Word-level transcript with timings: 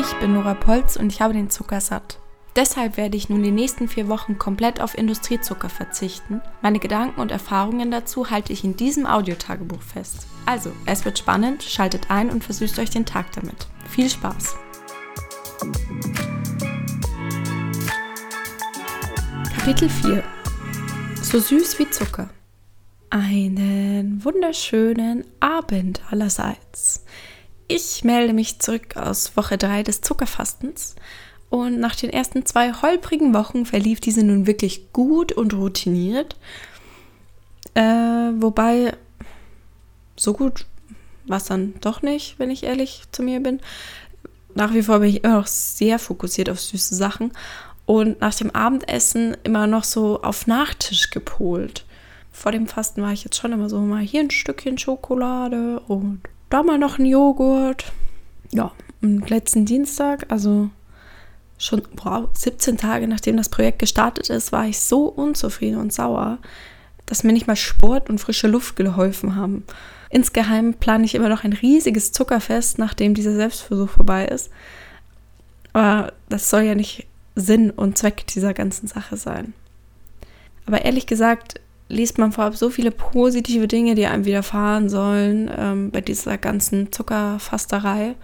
Ich 0.00 0.14
bin 0.20 0.34
Nora 0.34 0.54
Polz 0.54 0.94
und 0.94 1.12
ich 1.12 1.20
habe 1.20 1.34
den 1.34 1.50
Zucker 1.50 1.80
satt. 1.80 2.20
Deshalb 2.54 2.96
werde 2.96 3.16
ich 3.16 3.30
nun 3.30 3.42
die 3.42 3.50
nächsten 3.50 3.88
vier 3.88 4.06
Wochen 4.06 4.38
komplett 4.38 4.80
auf 4.80 4.96
Industriezucker 4.96 5.68
verzichten. 5.68 6.40
Meine 6.62 6.78
Gedanken 6.78 7.20
und 7.20 7.32
Erfahrungen 7.32 7.90
dazu 7.90 8.30
halte 8.30 8.52
ich 8.52 8.62
in 8.62 8.76
diesem 8.76 9.06
Audiotagebuch 9.06 9.82
fest. 9.82 10.28
Also, 10.46 10.70
es 10.86 11.04
wird 11.04 11.18
spannend, 11.18 11.64
schaltet 11.64 12.12
ein 12.12 12.30
und 12.30 12.44
versüßt 12.44 12.78
euch 12.78 12.90
den 12.90 13.06
Tag 13.06 13.32
damit. 13.32 13.66
Viel 13.88 14.08
Spaß! 14.08 14.54
Kapitel 19.56 19.88
4 19.88 20.22
So 21.22 21.40
süß 21.40 21.76
wie 21.80 21.90
Zucker. 21.90 22.30
Einen 23.10 24.24
wunderschönen 24.24 25.24
Abend 25.40 26.02
allerseits. 26.08 27.04
Ich 27.70 28.02
melde 28.02 28.32
mich 28.32 28.60
zurück 28.60 28.96
aus 28.96 29.36
Woche 29.36 29.58
3 29.58 29.82
des 29.82 30.00
Zuckerfastens 30.00 30.96
und 31.50 31.78
nach 31.78 31.94
den 31.94 32.08
ersten 32.08 32.46
zwei 32.46 32.72
holprigen 32.72 33.34
Wochen 33.34 33.66
verlief 33.66 34.00
diese 34.00 34.24
nun 34.24 34.46
wirklich 34.46 34.90
gut 34.94 35.32
und 35.32 35.52
routiniert. 35.52 36.36
Äh, 37.74 37.82
wobei, 37.82 38.94
so 40.16 40.32
gut 40.32 40.64
war 41.26 41.36
es 41.36 41.44
dann 41.44 41.74
doch 41.82 42.00
nicht, 42.00 42.38
wenn 42.38 42.50
ich 42.50 42.64
ehrlich 42.64 43.02
zu 43.12 43.22
mir 43.22 43.40
bin. 43.40 43.60
Nach 44.54 44.72
wie 44.72 44.82
vor 44.82 45.00
bin 45.00 45.10
ich 45.10 45.22
immer 45.22 45.36
noch 45.36 45.46
sehr 45.46 45.98
fokussiert 45.98 46.48
auf 46.48 46.60
süße 46.60 46.94
Sachen 46.94 47.32
und 47.84 48.22
nach 48.22 48.34
dem 48.34 48.50
Abendessen 48.50 49.36
immer 49.44 49.66
noch 49.66 49.84
so 49.84 50.22
auf 50.22 50.46
Nachtisch 50.46 51.10
gepolt. 51.10 51.84
Vor 52.32 52.50
dem 52.50 52.66
Fasten 52.66 53.02
war 53.02 53.12
ich 53.12 53.24
jetzt 53.24 53.36
schon 53.36 53.52
immer 53.52 53.68
so 53.68 53.78
mal 53.80 54.00
hier 54.00 54.20
ein 54.20 54.30
Stückchen 54.30 54.78
Schokolade 54.78 55.80
und 55.80 56.22
da 56.50 56.62
mal 56.62 56.78
noch 56.78 56.98
ein 56.98 57.06
Joghurt. 57.06 57.92
Ja, 58.50 58.72
und 59.02 59.28
letzten 59.30 59.66
Dienstag, 59.66 60.26
also 60.30 60.70
schon 61.58 61.82
wow, 61.96 62.28
17 62.32 62.76
Tage 62.76 63.08
nachdem 63.08 63.36
das 63.36 63.48
Projekt 63.48 63.80
gestartet 63.80 64.30
ist, 64.30 64.52
war 64.52 64.66
ich 64.66 64.78
so 64.80 65.06
unzufrieden 65.06 65.78
und 65.78 65.92
sauer, 65.92 66.38
dass 67.06 67.24
mir 67.24 67.32
nicht 67.32 67.46
mal 67.46 67.56
Sport 67.56 68.08
und 68.08 68.20
frische 68.20 68.48
Luft 68.48 68.76
geholfen 68.76 69.34
haben. 69.34 69.64
Insgeheim 70.10 70.74
plane 70.74 71.04
ich 71.04 71.14
immer 71.14 71.28
noch 71.28 71.44
ein 71.44 71.52
riesiges 71.52 72.12
Zuckerfest, 72.12 72.78
nachdem 72.78 73.14
dieser 73.14 73.34
Selbstversuch 73.34 73.90
vorbei 73.90 74.26
ist. 74.26 74.50
Aber 75.72 76.12
das 76.28 76.48
soll 76.48 76.62
ja 76.62 76.74
nicht 76.74 77.06
Sinn 77.34 77.70
und 77.70 77.98
Zweck 77.98 78.26
dieser 78.26 78.54
ganzen 78.54 78.86
Sache 78.86 79.16
sein. 79.16 79.52
Aber 80.66 80.82
ehrlich 80.84 81.06
gesagt, 81.06 81.60
liest 81.88 82.18
man 82.18 82.32
vorab 82.32 82.56
so 82.56 82.70
viele 82.70 82.90
positive 82.90 83.66
Dinge, 83.66 83.94
die 83.94 84.06
einem 84.06 84.24
widerfahren 84.24 84.88
sollen 84.88 85.50
ähm, 85.56 85.90
bei 85.90 86.00
dieser 86.00 86.38
ganzen 86.38 86.92
Zuckerfasterei. 86.92 88.14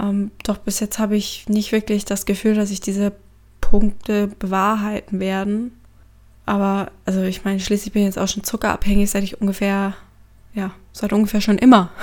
Ähm, 0.00 0.30
doch 0.44 0.58
bis 0.58 0.80
jetzt 0.80 0.98
habe 0.98 1.16
ich 1.16 1.48
nicht 1.48 1.72
wirklich 1.72 2.04
das 2.04 2.26
Gefühl, 2.26 2.54
dass 2.54 2.70
sich 2.70 2.80
diese 2.80 3.12
Punkte 3.60 4.28
bewahrheiten 4.38 5.20
werden. 5.20 5.72
Aber, 6.46 6.90
also 7.04 7.22
ich 7.22 7.44
meine, 7.44 7.60
schließlich 7.60 7.92
bin 7.92 8.02
ich 8.02 8.06
jetzt 8.06 8.18
auch 8.18 8.28
schon 8.28 8.44
zuckerabhängig, 8.44 9.10
seit 9.10 9.22
ich 9.22 9.40
ungefähr, 9.40 9.94
ja, 10.54 10.72
seit 10.92 11.12
ungefähr 11.12 11.40
schon 11.40 11.58
immer. 11.58 11.90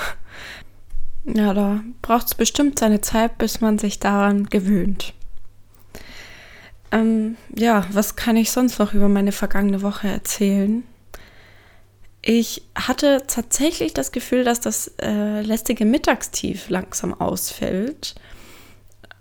Ja, 1.26 1.52
da 1.52 1.80
braucht 2.00 2.28
es 2.28 2.34
bestimmt 2.34 2.78
seine 2.78 3.02
Zeit, 3.02 3.36
bis 3.36 3.60
man 3.60 3.78
sich 3.78 4.00
daran 4.00 4.46
gewöhnt. 4.46 5.12
Ähm, 6.92 7.36
ja, 7.54 7.84
was 7.92 8.16
kann 8.16 8.36
ich 8.36 8.50
sonst 8.50 8.78
noch 8.78 8.94
über 8.94 9.08
meine 9.08 9.32
vergangene 9.32 9.82
Woche 9.82 10.08
erzählen? 10.08 10.82
Ich 12.22 12.62
hatte 12.74 13.22
tatsächlich 13.26 13.94
das 13.94 14.12
Gefühl, 14.12 14.44
dass 14.44 14.60
das 14.60 14.92
äh, 15.00 15.40
lästige 15.40 15.86
Mittagstief 15.86 16.68
langsam 16.68 17.18
ausfällt. 17.18 18.14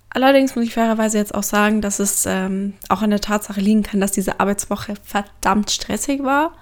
Allerdings 0.09 0.55
muss 0.55 0.65
ich 0.65 0.73
fairerweise 0.73 1.17
jetzt 1.17 1.35
auch 1.35 1.43
sagen, 1.43 1.81
dass 1.81 1.99
es 1.99 2.25
ähm, 2.25 2.73
auch 2.89 3.01
an 3.01 3.11
der 3.11 3.21
Tatsache 3.21 3.61
liegen 3.61 3.83
kann, 3.83 4.01
dass 4.01 4.11
diese 4.11 4.39
Arbeitswoche 4.39 4.95
verdammt 5.03 5.71
stressig 5.71 6.23
war. 6.23 6.53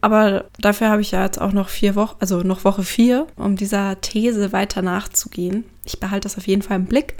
Aber 0.00 0.46
dafür 0.58 0.88
habe 0.88 1.02
ich 1.02 1.12
ja 1.12 1.24
jetzt 1.24 1.40
auch 1.40 1.52
noch 1.52 1.68
vier 1.68 1.94
Wochen, 1.94 2.16
also 2.20 2.42
noch 2.42 2.64
Woche 2.64 2.82
vier, 2.82 3.26
um 3.36 3.56
dieser 3.56 4.00
These 4.00 4.52
weiter 4.52 4.82
nachzugehen. 4.82 5.64
Ich 5.84 6.00
behalte 6.00 6.24
das 6.24 6.36
auf 6.36 6.46
jeden 6.46 6.62
Fall 6.62 6.76
im 6.76 6.86
Blick. 6.86 7.16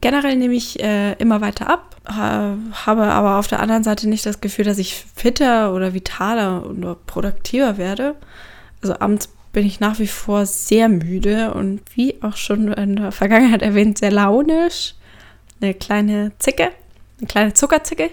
Generell 0.00 0.36
nehme 0.36 0.54
ich 0.54 0.80
äh, 0.82 1.12
immer 1.14 1.40
weiter 1.40 1.68
ab, 1.68 1.96
habe 2.06 3.02
aber 3.02 3.38
auf 3.38 3.48
der 3.48 3.60
anderen 3.60 3.84
Seite 3.84 4.08
nicht 4.08 4.24
das 4.24 4.40
Gefühl, 4.40 4.64
dass 4.64 4.78
ich 4.78 5.04
fitter 5.14 5.74
oder 5.74 5.94
vitaler 5.94 6.68
oder 6.68 6.94
produktiver 6.94 7.76
werde. 7.76 8.14
Also 8.82 8.98
abends 8.98 9.28
bin 9.52 9.66
ich 9.66 9.80
nach 9.80 9.98
wie 9.98 10.06
vor 10.06 10.46
sehr 10.46 10.88
müde 10.88 11.52
und 11.54 11.82
wie 11.94 12.22
auch 12.22 12.36
schon 12.36 12.72
in 12.72 12.96
der 12.96 13.12
Vergangenheit 13.12 13.62
erwähnt, 13.62 13.98
sehr 13.98 14.12
launisch. 14.12 14.94
Eine 15.60 15.74
kleine 15.74 16.32
Zicke, 16.38 16.70
eine 17.18 17.26
kleine 17.26 17.52
Zuckerzicke. 17.52 18.10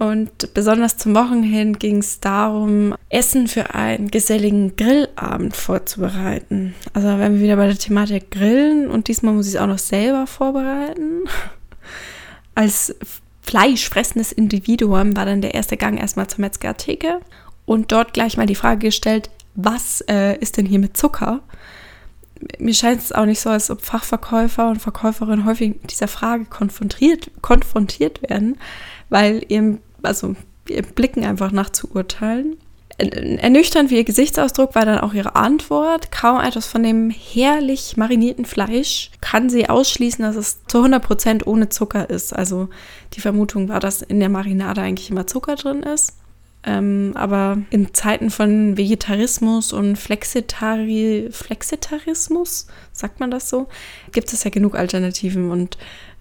Und 0.00 0.54
besonders 0.54 0.96
zum 0.96 1.14
Wochenende 1.14 1.78
ging 1.78 1.98
es 1.98 2.20
darum, 2.20 2.94
Essen 3.10 3.48
für 3.48 3.74
einen 3.74 4.10
geselligen 4.10 4.74
Grillabend 4.74 5.54
vorzubereiten. 5.54 6.74
Also 6.94 7.06
wenn 7.18 7.34
wir 7.34 7.42
wieder 7.42 7.56
bei 7.56 7.66
der 7.66 7.76
Thematik 7.76 8.30
Grillen 8.30 8.90
und 8.90 9.08
diesmal 9.08 9.34
muss 9.34 9.46
ich 9.46 9.56
es 9.56 9.60
auch 9.60 9.66
noch 9.66 9.78
selber 9.78 10.26
vorbereiten. 10.26 11.24
Als 12.54 12.94
fleischfressendes 13.42 14.32
Individuum 14.32 15.14
war 15.18 15.26
dann 15.26 15.42
der 15.42 15.52
erste 15.52 15.76
Gang 15.76 16.00
erstmal 16.00 16.28
zur 16.28 16.40
Metzgertheke 16.40 17.20
und 17.66 17.92
dort 17.92 18.14
gleich 18.14 18.38
mal 18.38 18.46
die 18.46 18.54
Frage 18.54 18.86
gestellt, 18.86 19.28
was 19.54 20.00
äh, 20.08 20.38
ist 20.38 20.56
denn 20.56 20.64
hier 20.64 20.78
mit 20.78 20.96
Zucker? 20.96 21.40
Mir 22.58 22.72
scheint 22.72 23.02
es 23.02 23.12
auch 23.12 23.26
nicht 23.26 23.40
so, 23.40 23.50
als 23.50 23.70
ob 23.70 23.82
Fachverkäufer 23.82 24.70
und 24.70 24.80
Verkäuferinnen 24.80 25.44
häufig 25.44 25.74
mit 25.82 25.90
dieser 25.90 26.08
Frage 26.08 26.46
konfrontiert, 26.46 27.30
konfrontiert 27.42 28.22
werden, 28.22 28.56
weil 29.10 29.44
ihr 29.48 29.78
also 30.02 30.36
Blicken 30.94 31.24
einfach 31.24 31.52
nach 31.52 31.70
zu 31.70 31.90
urteilen. 31.92 32.56
Ernüchternd 32.98 33.90
wie 33.90 33.96
ihr 33.96 34.04
Gesichtsausdruck 34.04 34.74
war 34.74 34.84
dann 34.84 34.98
auch 34.98 35.14
ihre 35.14 35.34
Antwort. 35.34 36.12
Kaum 36.12 36.40
etwas 36.40 36.66
von 36.66 36.82
dem 36.82 37.10
herrlich 37.10 37.96
marinierten 37.96 38.44
Fleisch 38.44 39.10
kann 39.22 39.48
sie 39.48 39.70
ausschließen, 39.70 40.22
dass 40.22 40.36
es 40.36 40.66
zu 40.66 40.84
100% 40.84 41.46
ohne 41.46 41.70
Zucker 41.70 42.10
ist. 42.10 42.34
Also 42.34 42.68
die 43.14 43.20
Vermutung 43.20 43.68
war, 43.68 43.80
dass 43.80 44.02
in 44.02 44.20
der 44.20 44.28
Marinade 44.28 44.82
eigentlich 44.82 45.10
immer 45.10 45.26
Zucker 45.26 45.56
drin 45.56 45.82
ist. 45.82 46.14
Ähm, 46.62 47.12
aber 47.14 47.62
in 47.70 47.94
Zeiten 47.94 48.28
von 48.28 48.76
Vegetarismus 48.76 49.72
und 49.72 49.96
Flexitari 49.96 51.28
Flexitarismus, 51.30 52.66
sagt 52.92 53.18
man 53.18 53.30
das 53.30 53.48
so, 53.48 53.68
gibt 54.12 54.30
es 54.30 54.44
ja 54.44 54.50
genug 54.50 54.74
Alternativen 54.74 55.50
und 55.50 55.78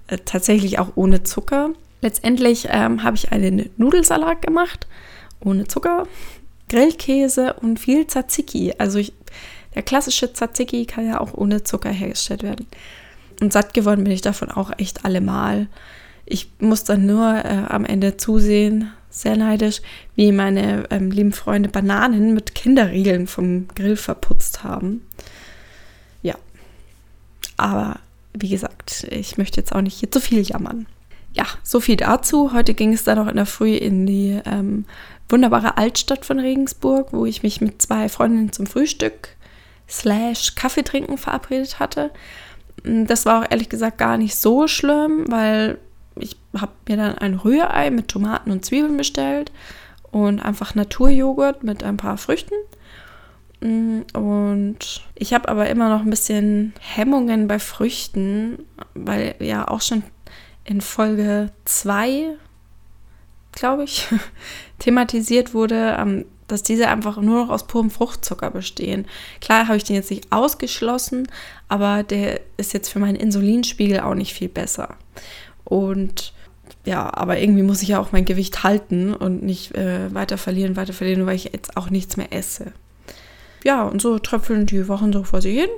äh, 0.08 0.18
tatsächlich 0.24 0.80
auch 0.80 0.94
ohne 0.96 1.24
Zucker. 1.24 1.72
Letztendlich 2.02 2.68
ähm, 2.70 3.04
habe 3.04 3.18
ich 3.18 3.32
einen 3.32 3.70
Nudelsalat 3.78 4.42
gemacht, 4.42 4.88
ohne 5.42 5.68
Zucker, 5.68 6.08
Grillkäse 6.70 7.54
und 7.54 7.80
viel 7.80 8.08
Tzatziki. 8.08 8.74
Also 8.78 9.00
ich, 9.00 9.14
der 9.76 9.84
klassische 9.84 10.32
Tzatziki 10.32 10.86
kann 10.86 11.08
ja 11.08 11.20
auch 11.20 11.34
ohne 11.34 11.64
Zucker 11.64 11.90
hergestellt 11.90 12.44
werden. 12.44 12.68
Und 13.42 13.52
satt 13.52 13.74
geworden 13.74 14.04
bin 14.04 14.14
ich 14.14 14.22
davon 14.22 14.52
auch 14.52 14.72
echt 14.78 15.06
allemal. 15.06 15.68
Ich 16.26 16.50
muss 16.60 16.84
dann 16.84 17.06
nur 17.06 17.44
äh, 17.44 17.66
am 17.68 17.86
Ende 17.86 18.18
zusehen, 18.18 18.92
sehr 19.10 19.36
neidisch, 19.36 19.82
wie 20.16 20.32
meine 20.32 20.86
ähm, 20.92 21.10
lieben 21.12 21.32
Freunde 21.32 21.68
Bananen 21.68 22.34
mit 22.34 22.54
Kinderriegeln 22.54 23.28
vom 23.28 23.68
Grill 23.70 23.96
verputzt 23.96 24.64
haben. 24.64 25.02
Ja. 26.22 26.36
Aber 27.58 28.00
wie 28.34 28.50
gesagt, 28.50 29.08
ich 29.10 29.38
möchte 29.38 29.60
jetzt 29.60 29.74
auch 29.74 29.82
nicht 29.82 30.00
hier 30.00 30.12
zu 30.12 30.22
viel 30.22 30.42
jammern 30.42 30.86
ja, 31.34 31.46
so 31.64 31.80
viel 31.80 31.96
dazu. 31.96 32.54
Heute 32.54 32.74
ging 32.74 32.94
es 32.94 33.04
dann 33.04 33.20
auch 33.20 33.28
in 33.28 33.36
der 33.36 33.46
Früh 33.46 33.76
in 33.76 34.06
die 34.06 34.40
ähm, 34.46 34.86
wunderbare 35.30 35.78
Altstadt 35.78 36.26
von 36.26 36.40
Regensburg, 36.40 37.14
wo 37.14 37.26
ich 37.26 37.44
mich 37.44 37.62
mit 37.62 37.82
zwei 37.82 38.10
Freundinnen 38.10 38.52
zum 38.52 38.66
Frühstück 38.66 39.30
slash 39.88 40.56
Kaffee 40.56 40.84
trinken 40.84 41.18
verabredet 41.18 41.80
hatte. 41.80 42.12
Mm, 42.84 43.06
das 43.06 43.26
war 43.26 43.42
auch 43.42 43.48
ehrlich 43.50 43.70
gesagt 43.70 43.98
gar 43.98 44.18
nicht 44.18 44.36
so 44.36 44.68
schlimm, 44.68 45.26
weil 45.30 45.78
ich 46.16 46.36
habe 46.58 46.72
mir 46.88 46.98
dann 46.98 47.18
ein 47.18 47.36
Rührei 47.36 47.92
mit 47.92 48.08
Tomaten 48.08 48.52
und 48.52 48.66
Zwiebeln 48.66 48.98
bestellt 48.98 49.52
und 50.12 50.40
einfach 50.40 50.76
Naturjoghurt 50.76 51.64
mit 51.64 51.84
ein 51.84 51.98
paar 51.98 52.18
Früchten. 52.18 52.56
Mm, 53.62 54.02
und 54.14 55.02
ich 55.16 55.34
habe 55.34 55.48
aber 55.50 55.70
immer 55.70 55.90
noch 55.90 56.02
ein 56.02 56.10
bisschen 56.10 56.74
Hemmungen 56.80 57.48
bei 57.48 57.60
Früchten, 57.60 58.66
weil 58.96 59.36
ja 59.40 59.68
auch 59.68 59.82
schon 59.82 60.04
in 60.70 60.82
Folge 60.82 61.52
2, 61.66 62.36
glaube 63.52 63.84
ich, 63.86 64.08
thematisiert 64.80 65.56
wurde, 65.56 65.98
ähm, 66.00 66.26
dass 66.48 66.62
diese 66.62 66.88
einfach 66.88 67.18
nur 67.18 67.44
noch 67.46 67.50
aus 67.50 67.66
purem 67.66 67.90
Fruchtzucker 67.90 68.52
bestehen. 68.52 69.08
Klar 69.42 69.68
habe 69.68 69.78
ich 69.78 69.84
den 69.84 69.96
jetzt 69.96 70.12
nicht 70.12 70.32
ausgeschlossen, 70.32 71.28
aber 71.68 72.04
der 72.04 72.42
ist 72.58 72.74
jetzt 72.74 72.90
für 72.90 73.00
meinen 73.00 73.16
Insulinspiegel 73.16 74.00
auch 74.00 74.14
nicht 74.14 74.34
viel 74.34 74.48
besser. 74.48 74.96
Und 75.64 76.34
ja, 76.86 77.12
aber 77.14 77.40
irgendwie 77.40 77.64
muss 77.64 77.82
ich 77.82 77.90
ja 77.90 78.00
auch 78.00 78.12
mein 78.12 78.26
Gewicht 78.26 78.64
halten 78.64 79.14
und 79.14 79.42
nicht 79.42 79.76
äh, 79.76 80.14
weiter 80.14 80.38
verlieren, 80.38 80.76
weiter 80.76 80.94
verlieren, 80.94 81.26
weil 81.26 81.36
ich 81.36 81.46
jetzt 81.46 81.78
auch 81.78 81.90
nichts 81.90 82.16
mehr 82.16 82.32
esse. 82.32 82.74
Ja, 83.64 83.84
und 83.84 84.02
so 84.02 84.20
tröpfeln 84.20 84.68
die 84.68 84.88
Wochen 84.88 85.12
so 85.12 85.24
vor 85.24 85.42
sich 85.42 85.60
hin. 85.60 85.70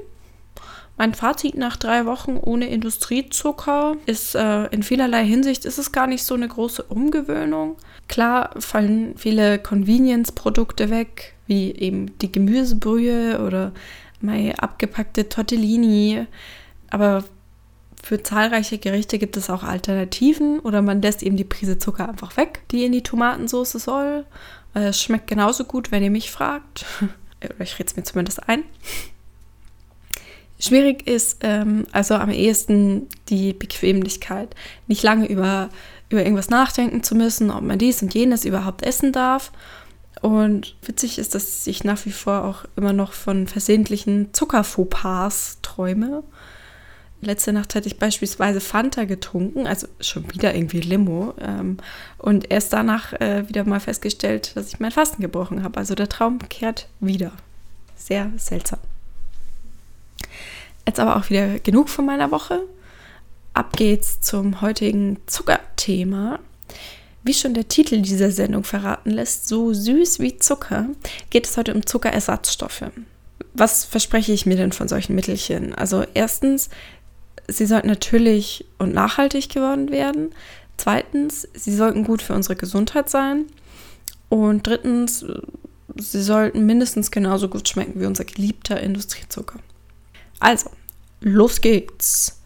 Mein 1.01 1.15
Fazit 1.15 1.57
nach 1.57 1.77
drei 1.77 2.05
Wochen 2.05 2.37
ohne 2.37 2.69
Industriezucker 2.69 3.95
ist 4.05 4.35
äh, 4.35 4.67
in 4.67 4.83
vielerlei 4.83 5.25
Hinsicht 5.25 5.65
ist 5.65 5.79
es 5.79 5.91
gar 5.91 6.05
nicht 6.05 6.23
so 6.23 6.35
eine 6.35 6.47
große 6.47 6.83
Umgewöhnung. 6.83 7.75
Klar 8.07 8.51
fallen 8.59 9.17
viele 9.17 9.57
Convenience-Produkte 9.57 10.91
weg, 10.91 11.33
wie 11.47 11.71
eben 11.71 12.19
die 12.19 12.31
Gemüsebrühe 12.31 13.43
oder 13.43 13.71
meine 14.19 14.61
abgepackte 14.61 15.27
Tortellini. 15.27 16.27
Aber 16.91 17.23
für 18.03 18.21
zahlreiche 18.21 18.77
Gerichte 18.77 19.17
gibt 19.17 19.37
es 19.37 19.49
auch 19.49 19.63
Alternativen 19.63 20.59
oder 20.59 20.83
man 20.83 21.01
lässt 21.01 21.23
eben 21.23 21.35
die 21.35 21.43
Prise 21.43 21.79
Zucker 21.79 22.09
einfach 22.09 22.37
weg, 22.37 22.61
die 22.69 22.85
in 22.85 22.91
die 22.91 23.01
Tomatensauce 23.01 23.71
soll. 23.71 24.23
Es 24.75 25.01
schmeckt 25.01 25.25
genauso 25.25 25.63
gut, 25.63 25.91
wenn 25.91 26.03
ihr 26.03 26.11
mich 26.11 26.29
fragt. 26.29 26.85
Oder 27.43 27.61
ich 27.61 27.79
rede 27.79 27.89
es 27.89 27.95
mir 27.95 28.03
zumindest 28.03 28.47
ein. 28.47 28.63
Schwierig 30.61 31.07
ist 31.07 31.37
ähm, 31.41 31.87
also 31.91 32.13
am 32.13 32.29
ehesten 32.29 33.07
die 33.29 33.51
Bequemlichkeit. 33.51 34.55
Nicht 34.85 35.01
lange 35.01 35.25
über, 35.25 35.69
über 36.09 36.21
irgendwas 36.21 36.51
nachdenken 36.51 37.01
zu 37.01 37.15
müssen, 37.15 37.49
ob 37.49 37.63
man 37.63 37.79
dies 37.79 38.03
und 38.03 38.13
jenes 38.13 38.45
überhaupt 38.45 38.83
essen 38.85 39.11
darf. 39.11 39.51
Und 40.21 40.75
witzig 40.83 41.17
ist, 41.17 41.33
dass 41.33 41.65
ich 41.65 41.83
nach 41.83 42.05
wie 42.05 42.11
vor 42.11 42.45
auch 42.45 42.65
immer 42.75 42.93
noch 42.93 43.13
von 43.13 43.47
versehentlichen 43.47 44.35
Zuckerfauxpas 44.35 45.57
träume. 45.63 46.23
Letzte 47.21 47.53
Nacht 47.53 47.73
hatte 47.73 47.87
ich 47.87 47.97
beispielsweise 47.97 48.61
Fanta 48.61 49.05
getrunken, 49.05 49.65
also 49.65 49.87
schon 49.99 50.31
wieder 50.31 50.53
irgendwie 50.53 50.81
Limo. 50.81 51.33
Ähm, 51.39 51.77
und 52.19 52.51
erst 52.51 52.71
danach 52.71 53.13
äh, 53.13 53.49
wieder 53.49 53.63
mal 53.63 53.79
festgestellt, 53.79 54.55
dass 54.55 54.67
ich 54.67 54.79
mein 54.79 54.91
Fasten 54.91 55.23
gebrochen 55.23 55.63
habe. 55.63 55.79
Also 55.79 55.95
der 55.95 56.09
Traum 56.09 56.37
kehrt 56.49 56.87
wieder. 56.99 57.31
Sehr 57.95 58.31
seltsam. 58.37 58.79
Jetzt 60.87 60.99
aber 60.99 61.17
auch 61.17 61.29
wieder 61.29 61.59
genug 61.59 61.89
von 61.89 62.05
meiner 62.05 62.31
Woche. 62.31 62.61
Ab 63.53 63.75
geht's 63.77 64.21
zum 64.21 64.61
heutigen 64.61 65.17
Zuckerthema. 65.27 66.39
Wie 67.23 67.33
schon 67.33 67.53
der 67.53 67.67
Titel 67.67 68.01
dieser 68.01 68.31
Sendung 68.31 68.63
verraten 68.63 69.11
lässt, 69.11 69.47
so 69.47 69.73
süß 69.73 70.19
wie 70.19 70.37
Zucker, 70.37 70.87
geht 71.29 71.45
es 71.45 71.55
heute 71.57 71.73
um 71.73 71.85
Zuckerersatzstoffe. 71.85 72.85
Was 73.53 73.85
verspreche 73.85 74.31
ich 74.31 74.45
mir 74.45 74.55
denn 74.55 74.71
von 74.71 74.87
solchen 74.87 75.13
Mittelchen? 75.13 75.75
Also 75.75 76.05
erstens 76.13 76.69
sie 77.47 77.65
sollten 77.65 77.87
natürlich 77.87 78.65
und 78.77 78.93
nachhaltig 78.93 79.49
geworden 79.49 79.91
werden. 79.91 80.33
Zweitens, 80.77 81.47
sie 81.53 81.75
sollten 81.75 82.03
gut 82.03 82.21
für 82.21 82.33
unsere 82.33 82.55
Gesundheit 82.55 83.09
sein. 83.09 83.45
Und 84.29 84.65
drittens, 84.65 85.25
sie 85.95 86.21
sollten 86.21 86.65
mindestens 86.65 87.11
genauso 87.11 87.49
gut 87.49 87.67
schmecken 87.67 87.99
wie 87.99 88.05
unser 88.05 88.25
geliebter 88.25 88.79
Industriezucker. 88.79 89.59
Also, 90.41 90.69
los 91.21 91.61
geht's. 91.61 92.41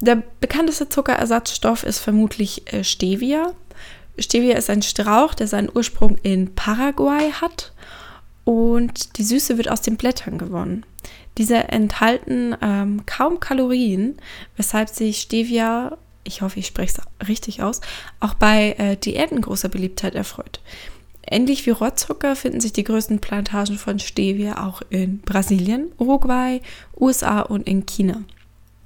Der 0.00 0.22
bekannteste 0.40 0.88
Zuckerersatzstoff 0.88 1.84
ist 1.84 2.00
vermutlich 2.00 2.72
äh, 2.72 2.84
Stevia. 2.84 3.52
Stevia 4.18 4.56
ist 4.56 4.68
ein 4.68 4.82
Strauch, 4.82 5.34
der 5.34 5.46
seinen 5.46 5.70
Ursprung 5.72 6.16
in 6.22 6.54
Paraguay 6.54 7.32
hat 7.32 7.72
und 8.44 9.18
die 9.18 9.24
Süße 9.24 9.56
wird 9.56 9.70
aus 9.70 9.82
den 9.82 9.96
Blättern 9.96 10.36
gewonnen. 10.36 10.84
Diese 11.38 11.56
enthalten 11.56 12.56
ähm, 12.60 13.06
kaum 13.06 13.38
Kalorien, 13.38 14.16
weshalb 14.56 14.88
sich 14.88 15.20
Stevia, 15.20 15.96
ich 16.24 16.42
hoffe, 16.42 16.58
ich 16.58 16.66
spreche 16.66 17.02
es 17.20 17.28
richtig 17.28 17.62
aus, 17.62 17.80
auch 18.18 18.34
bei 18.34 18.72
äh, 18.78 18.96
Diäten 18.96 19.40
großer 19.40 19.68
Beliebtheit 19.68 20.14
erfreut. 20.14 20.60
Ähnlich 21.32 21.64
wie 21.64 21.70
Rohrzucker 21.70 22.34
finden 22.34 22.60
sich 22.60 22.72
die 22.72 22.82
größten 22.82 23.20
Plantagen 23.20 23.78
von 23.78 24.00
Stevia 24.00 24.66
auch 24.66 24.82
in 24.90 25.20
Brasilien, 25.20 25.92
Uruguay, 25.96 26.60
USA 26.98 27.42
und 27.42 27.68
in 27.68 27.86
China. 27.86 28.24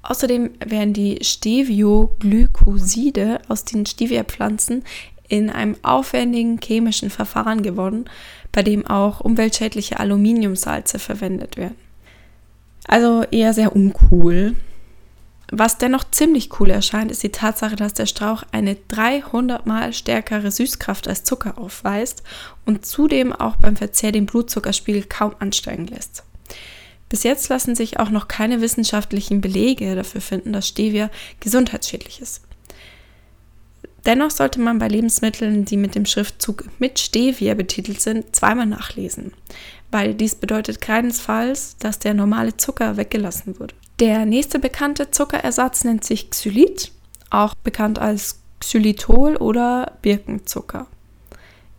Außerdem 0.03 0.51
werden 0.63 0.93
die 0.93 1.17
Stevioglykoside 1.23 3.41
aus 3.47 3.65
den 3.65 3.87
Stevia-Pflanzen 3.87 4.83
in 5.27 5.49
einem 5.49 5.75
aufwendigen 5.81 6.59
chemischen 6.63 7.09
Verfahren 7.09 7.63
gewonnen, 7.63 8.05
bei 8.51 8.61
dem 8.61 8.85
auch 8.85 9.21
umweltschädliche 9.21 9.99
Aluminiumsalze 9.99 10.99
verwendet 10.99 11.57
werden. 11.57 11.73
Also 12.87 13.23
eher 13.31 13.55
sehr 13.55 13.75
uncool. 13.75 14.55
Was 15.57 15.77
dennoch 15.77 16.03
ziemlich 16.11 16.59
cool 16.59 16.69
erscheint, 16.69 17.09
ist 17.11 17.23
die 17.23 17.31
Tatsache, 17.31 17.77
dass 17.77 17.93
der 17.93 18.07
Strauch 18.07 18.43
eine 18.51 18.75
300 18.89 19.65
mal 19.65 19.93
stärkere 19.93 20.51
Süßkraft 20.51 21.07
als 21.07 21.23
Zucker 21.23 21.57
aufweist 21.57 22.23
und 22.65 22.85
zudem 22.85 23.31
auch 23.31 23.55
beim 23.55 23.77
Verzehr 23.77 24.11
den 24.11 24.25
Blutzuckerspiegel 24.25 25.05
kaum 25.05 25.33
ansteigen 25.39 25.87
lässt. 25.87 26.23
Bis 27.07 27.23
jetzt 27.23 27.47
lassen 27.47 27.73
sich 27.73 28.01
auch 28.01 28.09
noch 28.09 28.27
keine 28.27 28.59
wissenschaftlichen 28.59 29.39
Belege 29.39 29.95
dafür 29.95 30.19
finden, 30.19 30.51
dass 30.51 30.67
Stevia 30.67 31.09
gesundheitsschädlich 31.39 32.19
ist. 32.19 32.41
Dennoch 34.05 34.31
sollte 34.31 34.59
man 34.59 34.77
bei 34.77 34.89
Lebensmitteln, 34.89 35.63
die 35.63 35.77
mit 35.77 35.95
dem 35.95 36.05
Schriftzug 36.05 36.65
mit 36.79 36.99
Stevia 36.99 37.53
betitelt 37.53 38.01
sind, 38.01 38.35
zweimal 38.35 38.65
nachlesen, 38.65 39.31
weil 39.89 40.15
dies 40.15 40.35
bedeutet 40.35 40.81
keinesfalls, 40.81 41.77
dass 41.77 41.99
der 41.99 42.13
normale 42.13 42.57
Zucker 42.57 42.97
weggelassen 42.97 43.57
wurde. 43.57 43.73
Der 43.99 44.25
nächste 44.25 44.59
bekannte 44.59 45.11
Zuckerersatz 45.11 45.85
nennt 45.85 46.03
sich 46.03 46.29
Xylit, 46.29 46.91
auch 47.29 47.55
bekannt 47.55 47.97
als 47.97 48.41
Xylitol 48.59 49.37
oder 49.37 49.93
Birkenzucker. 50.01 50.87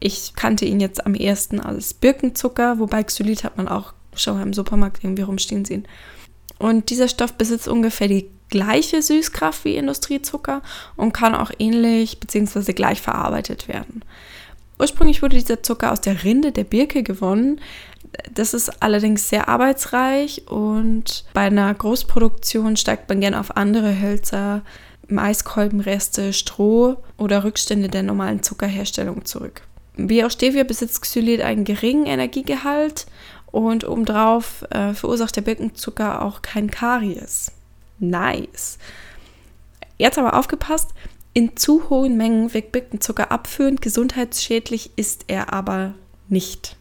Ich 0.00 0.34
kannte 0.34 0.64
ihn 0.64 0.80
jetzt 0.80 1.04
am 1.04 1.14
ersten 1.14 1.60
als 1.60 1.92
Birkenzucker, 1.92 2.78
wobei 2.78 3.02
Xylit 3.02 3.44
hat 3.44 3.56
man 3.56 3.68
auch 3.68 3.92
schon 4.14 4.40
im 4.40 4.54
Supermarkt 4.54 5.04
irgendwie 5.04 5.22
rumstehen 5.22 5.64
sehen. 5.66 5.86
Und 6.58 6.88
dieser 6.88 7.08
Stoff 7.08 7.34
besitzt 7.34 7.68
ungefähr 7.68 8.08
die 8.08 8.30
gleiche 8.48 9.02
Süßkraft 9.02 9.64
wie 9.64 9.76
Industriezucker 9.76 10.62
und 10.96 11.12
kann 11.12 11.34
auch 11.34 11.50
ähnlich 11.58 12.20
bzw. 12.20 12.72
gleich 12.72 13.02
verarbeitet 13.02 13.68
werden. 13.68 14.02
Ursprünglich 14.78 15.22
wurde 15.22 15.36
dieser 15.36 15.62
Zucker 15.62 15.92
aus 15.92 16.00
der 16.00 16.22
Rinde 16.24 16.52
der 16.52 16.64
Birke 16.64 17.02
gewonnen. 17.02 17.60
Das 18.32 18.54
ist 18.54 18.82
allerdings 18.82 19.28
sehr 19.28 19.48
arbeitsreich 19.48 20.48
und 20.48 21.24
bei 21.34 21.42
einer 21.42 21.72
Großproduktion 21.72 22.76
steigt 22.76 23.08
man 23.08 23.20
gerne 23.20 23.40
auf 23.40 23.56
andere 23.56 24.00
Hölzer, 24.00 24.62
Maiskolbenreste, 25.08 26.32
Stroh 26.32 26.96
oder 27.16 27.44
Rückstände 27.44 27.88
der 27.88 28.02
normalen 28.02 28.42
Zuckerherstellung 28.42 29.24
zurück. 29.24 29.62
Wie 29.96 30.24
auch 30.24 30.30
Stevia 30.30 30.64
besitzt 30.64 31.02
Xylit 31.02 31.40
einen 31.40 31.64
geringen 31.64 32.06
Energiegehalt 32.06 33.06
und 33.46 33.86
obendrauf 33.86 34.64
äh, 34.70 34.92
verursacht 34.92 35.36
der 35.36 35.42
Birkenzucker 35.42 36.22
auch 36.22 36.42
kein 36.42 36.70
Karies. 36.70 37.52
Nice. 37.98 38.78
Jetzt 39.98 40.18
aber 40.18 40.34
aufgepasst, 40.34 40.90
in 41.36 41.54
zu 41.54 41.90
hohen 41.90 42.16
Mengen 42.16 42.54
wirkt 42.54 42.72
Birkenzucker 42.72 43.30
abführend, 43.30 43.82
gesundheitsschädlich 43.82 44.92
ist 44.96 45.26
er 45.26 45.52
aber 45.52 45.92
nicht. 46.28 46.78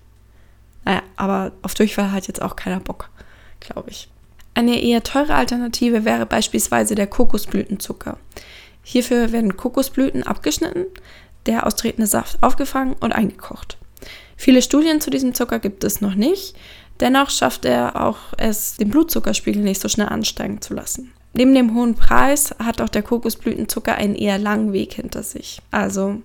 Naja, 0.86 1.02
aber 1.18 1.52
auf 1.62 1.74
Durchfall 1.74 2.14
hat 2.14 2.30
jetzt 2.30 2.42
auch 2.42 2.56
keiner 2.56 2.80
Bock, 2.80 3.10
glaube 3.60 3.90
ich. 3.90 4.08
Eine 4.54 4.82
eher 4.82 5.04
teure 5.04 5.36
Alternative 5.36 6.06
wäre 6.06 6.26
beispielsweise 6.26 6.96
der 6.96 7.08
Kokosblütenzucker. 7.08 8.18
Hierfür 8.82 9.34
werden 9.34 9.58
Kokosblüten 9.58 10.24
abgeschnitten, 10.24 10.86
der 11.48 11.68
austretende 11.68 12.08
Saft 12.08 12.42
aufgefangen 12.42 12.96
und 13.02 13.12
eingekocht. 13.12 13.78
Viele 14.38 14.62
Studien 14.62 15.02
zu 15.02 15.10
diesem 15.10 15.34
Zucker 15.34 15.60
gibt 15.60 15.84
es 15.84 16.00
noch 16.00 16.16
nicht, 16.16 16.56
dennoch 17.02 17.30
schafft 17.30 17.66
er 17.66 18.02
auch 18.02 18.20
es, 18.38 18.78
den 18.78 18.90
Blutzuckerspiegel 18.90 19.62
nicht 19.62 19.82
so 19.82 19.90
schnell 19.90 20.08
ansteigen 20.08 20.62
zu 20.62 20.74
lassen. 20.74 21.12
Neben 21.38 21.54
dem 21.54 21.76
hohen 21.76 21.96
Preis 21.96 22.56
hat 22.60 22.80
auch 22.80 22.90
der 22.90 23.04
Kokosblütenzucker 23.04 23.96
einen 23.96 24.16
eher 24.16 24.38
langen 24.38 24.72
Weg 24.72 24.94
hinter 24.94 25.22
sich. 25.22 25.62
Also 25.70 26.22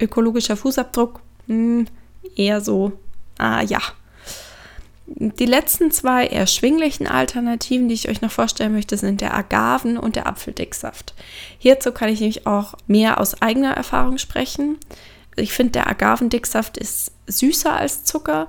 ökologischer 0.00 0.56
Fußabdruck, 0.56 1.20
mh, 1.48 1.56
hm, 1.56 1.86
eher 2.36 2.60
so, 2.60 2.92
ah 3.38 3.62
ja. 3.62 3.80
Die 5.06 5.46
letzten 5.46 5.90
zwei 5.90 6.26
erschwinglichen 6.26 7.08
Alternativen, 7.08 7.88
die 7.88 7.94
ich 7.94 8.08
euch 8.08 8.22
noch 8.22 8.30
vorstellen 8.30 8.72
möchte, 8.72 8.96
sind 8.96 9.20
der 9.20 9.34
Agaven- 9.34 9.98
und 9.98 10.14
der 10.14 10.28
Apfeldicksaft. 10.28 11.12
Hierzu 11.58 11.90
kann 11.90 12.08
ich 12.08 12.20
nämlich 12.20 12.46
auch 12.46 12.74
mehr 12.86 13.20
aus 13.20 13.42
eigener 13.42 13.72
Erfahrung 13.72 14.16
sprechen. 14.18 14.78
Ich 15.34 15.52
finde, 15.52 15.72
der 15.72 15.88
Agavendicksaft 15.88 16.78
ist 16.78 17.10
süßer 17.26 17.74
als 17.74 18.04
Zucker, 18.04 18.48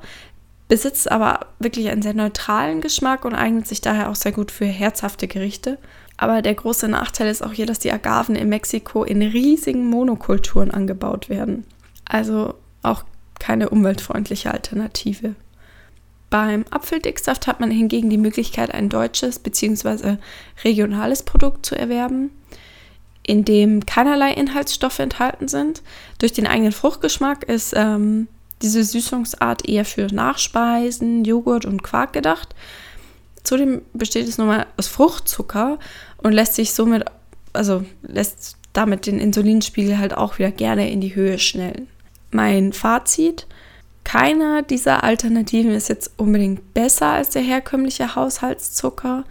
besitzt 0.67 1.11
aber 1.11 1.47
wirklich 1.59 1.89
einen 1.89 2.01
sehr 2.03 2.13
neutralen 2.13 2.81
Geschmack 2.81 3.25
und 3.25 3.33
eignet 3.35 3.67
sich 3.67 3.81
daher 3.81 4.09
auch 4.09 4.15
sehr 4.15 4.31
gut 4.31 4.51
für 4.51 4.65
herzhafte 4.65 5.27
Gerichte. 5.27 5.79
Aber 6.17 6.41
der 6.41 6.53
große 6.53 6.87
Nachteil 6.87 7.29
ist 7.29 7.43
auch 7.43 7.51
hier, 7.51 7.65
dass 7.65 7.79
die 7.79 7.91
Agaven 7.91 8.35
in 8.35 8.49
Mexiko 8.49 9.03
in 9.03 9.21
riesigen 9.21 9.89
Monokulturen 9.89 10.71
angebaut 10.71 11.29
werden. 11.29 11.65
Also 12.05 12.53
auch 12.81 13.03
keine 13.39 13.69
umweltfreundliche 13.69 14.51
Alternative. 14.51 15.35
Beim 16.29 16.65
Apfeldicksaft 16.69 17.47
hat 17.47 17.59
man 17.59 17.71
hingegen 17.71 18.09
die 18.09 18.17
Möglichkeit, 18.17 18.73
ein 18.73 18.89
deutsches 18.89 19.39
bzw. 19.39 20.17
regionales 20.63 21.23
Produkt 21.23 21.65
zu 21.65 21.75
erwerben 21.75 22.31
in 23.23 23.45
dem 23.45 23.85
keinerlei 23.85 24.33
Inhaltsstoffe 24.33 24.99
enthalten 24.99 25.47
sind. 25.47 25.81
Durch 26.19 26.33
den 26.33 26.45
eigenen 26.45 26.73
Fruchtgeschmack 26.73 27.43
ist 27.43 27.73
ähm, 27.75 28.27
diese 28.61 28.83
Süßungsart 28.83 29.67
eher 29.67 29.85
für 29.85 30.07
Nachspeisen, 30.13 31.23
Joghurt 31.23 31.65
und 31.65 31.83
Quark 31.83 32.13
gedacht. 32.13 32.53
Zudem 33.43 33.81
besteht 33.93 34.27
es 34.27 34.37
nun 34.37 34.47
mal 34.47 34.65
aus 34.77 34.87
Fruchtzucker 34.87 35.79
und 36.17 36.31
lässt 36.31 36.55
sich 36.55 36.73
somit, 36.73 37.05
also 37.53 37.85
lässt 38.01 38.57
damit 38.73 39.05
den 39.05 39.19
Insulinspiegel 39.19 39.97
halt 39.97 40.15
auch 40.15 40.39
wieder 40.39 40.51
gerne 40.51 40.91
in 40.91 41.01
die 41.01 41.15
Höhe 41.15 41.37
schnellen. 41.37 41.87
Mein 42.31 42.73
Fazit, 42.73 43.45
keiner 44.03 44.63
dieser 44.63 45.03
Alternativen 45.03 45.71
ist 45.71 45.89
jetzt 45.89 46.11
unbedingt 46.17 46.73
besser 46.73 47.07
als 47.07 47.29
der 47.29 47.41
herkömmliche 47.41 48.15
Haushaltszucker. 48.15 49.23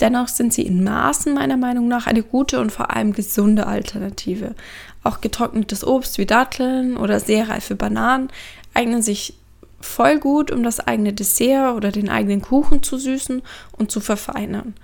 Dennoch 0.00 0.28
sind 0.28 0.52
sie 0.52 0.62
in 0.62 0.84
Maßen 0.84 1.34
meiner 1.34 1.56
Meinung 1.56 1.88
nach 1.88 2.06
eine 2.06 2.22
gute 2.22 2.60
und 2.60 2.70
vor 2.70 2.94
allem 2.94 3.12
gesunde 3.12 3.66
Alternative. 3.66 4.54
Auch 5.02 5.20
getrocknetes 5.20 5.84
Obst 5.84 6.18
wie 6.18 6.26
Datteln 6.26 6.96
oder 6.96 7.20
sehr 7.20 7.48
reife 7.48 7.74
Bananen 7.74 8.28
eignen 8.74 9.02
sich 9.02 9.34
voll 9.82 10.18
gut, 10.18 10.50
um 10.50 10.62
das 10.62 10.80
eigene 10.80 11.12
Dessert 11.12 11.76
oder 11.76 11.92
den 11.92 12.08
eigenen 12.08 12.40
Kuchen 12.40 12.82
zu 12.82 12.98
süßen 12.98 13.42
und 13.72 13.90
zu 13.90 14.00
verfeinern. 14.00 14.74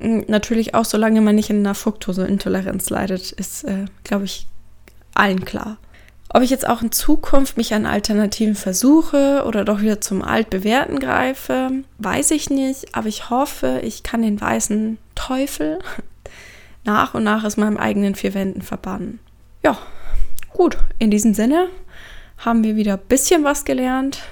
Hm, 0.00 0.24
natürlich 0.28 0.74
auch, 0.74 0.84
solange 0.84 1.20
man 1.20 1.34
nicht 1.34 1.50
in 1.50 1.58
einer 1.58 1.74
Fructoseintoleranz 1.74 2.90
leidet, 2.90 3.32
ist, 3.32 3.64
äh, 3.64 3.84
glaube 4.04 4.24
ich, 4.24 4.46
allen 5.14 5.44
klar. 5.44 5.76
Ob 6.32 6.42
ich 6.42 6.50
jetzt 6.50 6.66
auch 6.68 6.80
in 6.80 6.92
Zukunft 6.92 7.56
mich 7.56 7.74
an 7.74 7.86
Alternativen 7.86 8.54
versuche 8.54 9.42
oder 9.46 9.64
doch 9.64 9.80
wieder 9.80 10.00
zum 10.00 10.22
Altbewährten 10.22 11.00
greife, 11.00 11.70
weiß 11.98 12.30
ich 12.30 12.50
nicht, 12.50 12.94
aber 12.94 13.08
ich 13.08 13.30
hoffe, 13.30 13.80
ich 13.82 14.04
kann 14.04 14.22
den 14.22 14.40
weißen 14.40 14.98
Teufel 15.16 15.80
nach 16.84 17.14
und 17.14 17.24
nach 17.24 17.44
aus 17.44 17.56
meinem 17.56 17.76
eigenen 17.76 18.14
vier 18.14 18.32
Wänden 18.32 18.62
verbannen. 18.62 19.18
Ja, 19.64 19.76
gut, 20.50 20.78
in 21.00 21.10
diesem 21.10 21.34
Sinne 21.34 21.68
haben 22.40 22.64
wir 22.64 22.76
wieder 22.76 22.94
ein 22.94 23.06
bisschen 23.08 23.44
was 23.44 23.64
gelernt. 23.64 24.22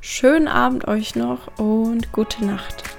Schönen 0.00 0.48
Abend 0.48 0.86
euch 0.86 1.16
noch 1.16 1.58
und 1.58 2.12
gute 2.12 2.44
Nacht. 2.44 2.93